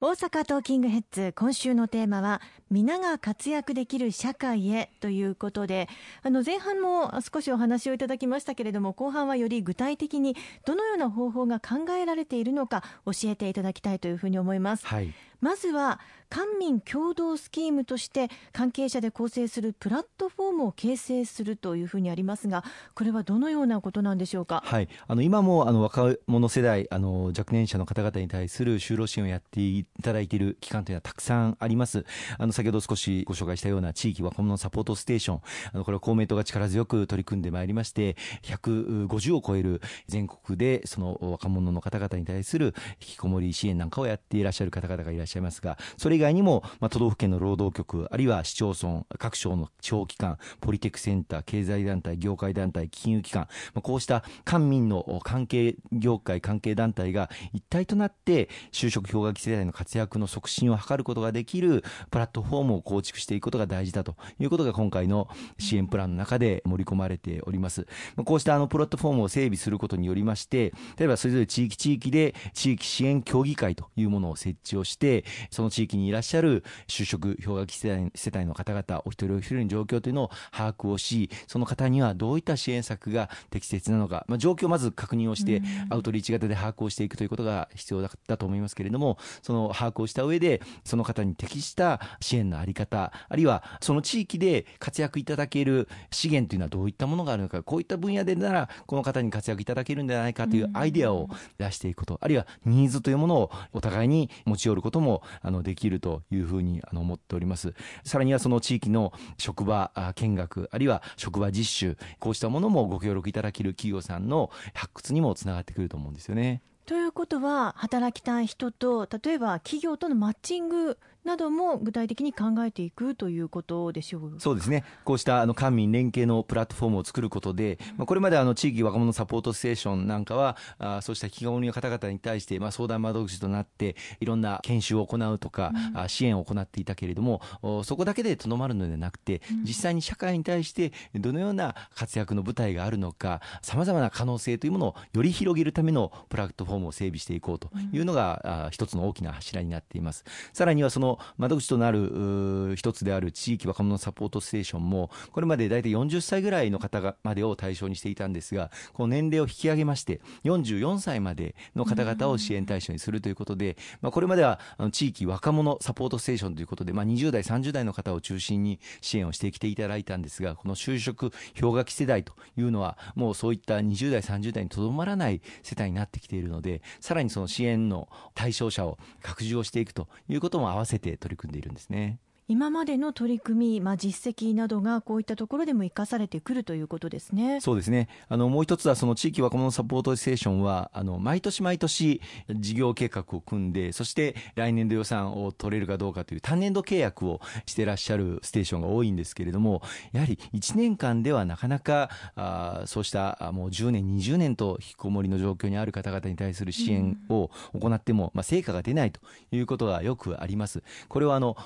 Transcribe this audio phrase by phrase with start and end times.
[0.00, 5.88] 大阪トーキングヘッズ今週のテーマは皆が活躍できる社会へということで
[6.22, 16.00] あの前半も少しお話をいただきましたけれども後半はより具体的にどのような方法が考えられているのか教えていただきたいというふうに思います、はい、まずは
[16.30, 32.04] 官民共同スキームとして関係者で構成するプラットフォームを形成するというふうにありますがこれはどのようなことなんでしょうか、はい、あの今もあの若者世代あの若年者の方々に対する就労支援をやっていただいている機関というのはたくさんあります。
[32.38, 35.40] あの先ほど少しご紹介したような地域若者サポートステーション。
[35.72, 45.27] あのこれは公明党が力強く取り組んでまいりまして150を超える全国でその若者の方々に対する引きこもり支援なんかをやっていらっしゃる方々がいらっしゃいます。
[45.28, 67.86] っしゃいますがそれ以外にも、まあ、都道府県の労働局あるいは市町村各省の地方機関ポリテックセンター経済団体業界団体金融機関、まあ、こうした官民の関係業界関係団体が一体となって就職氷河期世代の活躍の促進を図ることができるプラットフォームを構築していくことが大事だということが今回の支援プランの中で盛り込まれております。
[68.16, 75.17] まあ、こうしたあのプラットフォームを整備することによりまして例えばそれぞれ地域地域で地域支援協議会というものを設置をして
[75.50, 116.62] その地域にいらっしゃる就職氷河期世代世帯の方々お一人お一人の状況というのを把握をしその方にはどういった支援策が適切なのか、まあ、状況をまず確認をしてアウトリーチ型で把握をしていくということが必要だと思いますけれどもその把握をした上でその方に適した支援の在り方あるいはその地域で活躍いただける資源というのはどういったものがあるのかこういった分野でならこの方に活躍いただけるんじゃないかというアイデアを出していくことあるいはニーズというものをお互いに持ち寄ることももあのできるというふうにあの思っておりますさらにはその地域の職場見学あるいは職場実習こうしたものもご協力いただける企業さんの発掘にもつながってくると思うんですよね。
[116.86, 124.34] ということは働きたい人と例えば企業とのマッチングなども具体的に考えていくということでしょう。
[124.38, 137.40] そうですね、こうしたあの官民連携のプラットフォームを作ることで、まあ、これまであの地域若者サポートステーションなんかは、あそうした引きこもりの方々に対して、まあ、相談窓口となって、いろんな研修を行うとか、うん、支援を行っていたけれども、
[137.84, 150.24] そこだけでとどまるのではなくて、実際に社会に対してどのような活躍の舞台があるのか、さまざまな可能性というものをより広げるためのプラットフォームを整備していこうというのが、うん、一つの大きな柱になっています。
[150.52, 164.60] さらにはその窓口となる一つである地域若者サポートステーションもこれまで大体40歳ぐらいの方がまでを対象にしていたんですがこの年齢を引き上げまして44歳までの方々を支援対象にするということで、まあ、これまでは
[164.92, 182.18] 地域若者サポートステーションということで、まあ、20代30代の方を中心に支援をしてきていただいたんですがこの就職氷河期世代というのはもうそういった20代30代にとどまらない世帯になってきているのでさらにその支援の対象者を拡充をしていくということも合わせて取り組んでいるんですね。
[182.50, 187.60] 今までの取り組み、まあ、実績などがこういったところでも生かされてくるということですね。
[187.60, 188.08] そうですね。
[188.26, 199.82] あのもう一つはその地域若者サポートステーションはあの毎年毎年事業計画を組んでそして来年度予算を取れるかどうかという単年度契約をしていらっしゃるステーションが多いんですけれども
[200.12, 209.20] やはり1年間ではなかなかあそうしたもう10年20年と引きこもりの状況にある方々に対する支援を行っても、まあ、成果が出ないと
[209.52, 210.82] いうことがよくあります。
[211.10, 211.58] これはあの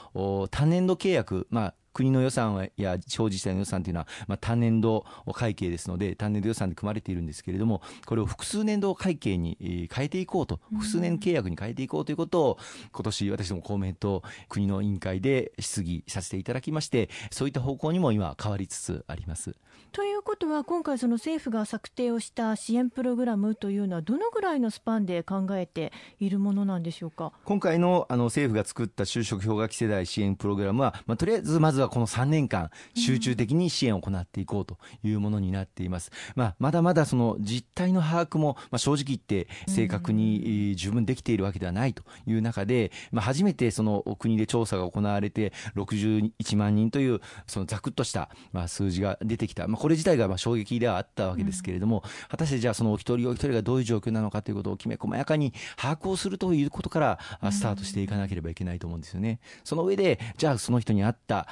[0.50, 5.04] 単年度契約、まあ、国の予算や地方自治体の予算というのは、まあ、単年度
[5.34, 12.58] 会計ですので単年度予算で組まれているんですけれどもこれを複数年度会計に変えていこうと複数年契約に変えていこうということを
[12.92, 19.54] 今年私ども公明党国の委員会で質疑させていただきましてそういった方向にも今変わりつつあります。
[19.91, 27.32] ということは今回その政府が策定をした支援プログラムというのはどのぐらいのスパンで考えているものなんでしょうか？
[27.44, 57.19] 今回のあの政府が作った就職氷河期世代支援プログラムは、まあ、とりあえずまずはこの3年間集中的に支援を行っていこうというものになっています、まあ、まだまだその実態の把握も、まあ、正直言って正確に十分できているわけではないという中で、まあ、初めてその国で調査が行われて61万人というそのざくっとしたまあ数字が出てきた、まあ、これ自体がまあ衝撃ではあったわけですけれども、果たしてじゃあそのお一人お一人がどういう状況なのかということをきめ細やかに把握をするということから
[57.50, 59.40] スタートしていかなければいけないと思うんですよね。
[59.64, 61.49] その上でじゃあその人に合った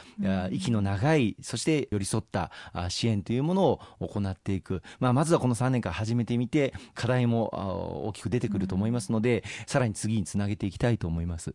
[0.50, 2.50] 息の長いそして寄り添った
[2.88, 11.55] 支援というものを行っていく、まあ、まずはこの3年間始めてみて課題も大きく出てくると思いますので、さらに次につなげていきたいと思います。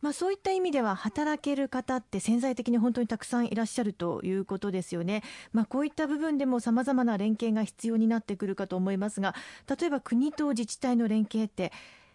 [0.00, 5.22] まあ、そういった意味では働ける方って潜在的に本当にたくさんいらっしゃるということですよね。
[5.52, 9.34] まあ、こういった部分でもさまざまな連携が必要になってくるかと思いますが
[9.78, 11.72] 例えば国と自治体の連携って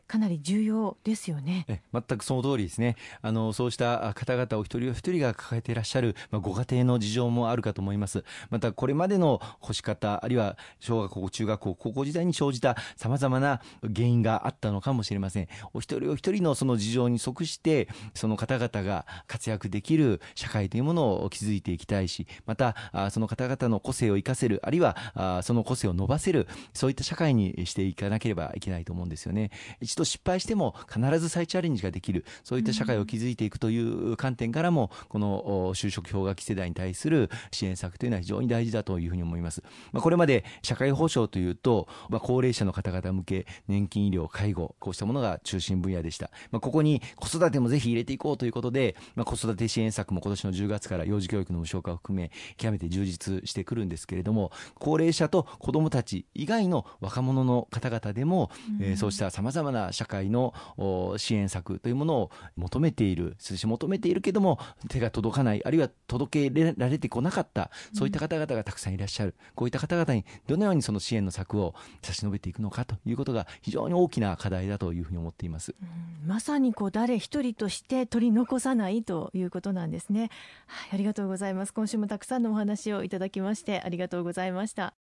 [0.08, 1.82] かなり重要ですよね。
[1.92, 2.96] 全くその通りですね。
[3.22, 8.24] あのそうした方々お一人お一人が抱えていらっしゃる、まあ、ご家庭の事情もあるかと思います。
[8.50, 15.48] またこれまでの干し方あるいは小学校中学校高校時代に生じたさまざまな原因があったのかもしれません。
[15.74, 22.76] お一人お一人のその事情に即してその方々が活躍できる社会というものを築いていきたいしまた
[23.12, 29.52] その方々の個性を生かせるあるいはその個性を伸ばせるそういった社会にしていかなければいけないと思うんですよね。
[29.82, 32.26] 一度失敗しても必ず再チャレンジができる。
[32.44, 60.54] そういった社会を築いていくという観点からもこの就職氷河期世代に対する支援策というのは非常に大事だというふうに思います、まあ、これまで社会保障というと、まあ、高齢者の方々向け年金医療介護こうしたものが中心分野でした、まあ、ここに子育てもぜひ入れていこうということで、まあ、子育て支援策も今年の10月から幼児教育の無償化を含め極めて充実してくるんですけれども高齢者と子どもたち以外の若者の方々でも、うん、えー、そうしたさまざまな社会の
[61.18, 64.60] 支援策というものを求めているそして求めているけども
[64.90, 80.30] 手が届かないあるいは届けられてこなかったそういった方々がたくさんいらっしゃる、こういった方々にどのようにその支援の策を差し伸べていくのかということが非常に大きな課題だというふうに思っています、うん、まさにこう誰一人として取り残さないということなんですね、
[80.68, 81.74] はい、ありがとうございます。
[81.74, 85.03] 今週もたくさんのお話をいただきましてありがとうございました。